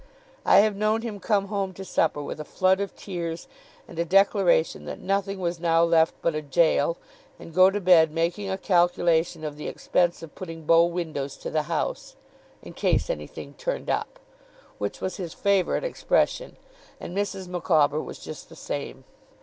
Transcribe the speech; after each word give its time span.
I 0.47 0.61
have 0.61 0.75
known 0.75 1.03
him 1.03 1.19
come 1.19 1.45
home 1.49 1.73
to 1.73 1.85
supper 1.85 2.23
with 2.23 2.39
a 2.39 2.43
flood 2.43 2.81
of 2.81 2.95
tears, 2.95 3.47
and 3.87 3.99
a 3.99 4.03
declaration 4.03 4.85
that 4.85 4.97
nothing 4.99 5.39
was 5.39 5.59
now 5.59 5.83
left 5.83 6.15
but 6.23 6.33
a 6.33 6.41
jail; 6.41 6.97
and 7.37 7.53
go 7.53 7.69
to 7.69 7.79
bed 7.79 8.09
making 8.09 8.49
a 8.49 8.57
calculation 8.57 9.43
of 9.43 9.57
the 9.57 9.67
expense 9.67 10.23
of 10.23 10.33
putting 10.33 10.63
bow 10.65 10.85
windows 10.85 11.37
to 11.37 11.51
the 11.51 11.61
house, 11.69 12.15
'in 12.63 12.73
case 12.73 13.11
anything 13.11 13.53
turned 13.53 13.91
up', 13.91 14.17
which 14.79 15.01
was 15.01 15.17
his 15.17 15.35
favourite 15.35 15.83
expression. 15.83 16.57
And 16.99 17.15
Mrs. 17.15 17.47
Micawber 17.47 18.01
was 18.01 18.17
just 18.17 18.49
the 18.49 18.55
same. 18.55 19.03